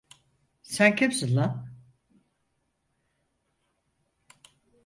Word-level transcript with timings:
Sen 0.63 0.95
kimsin 0.95 1.35
lan? 1.35 1.69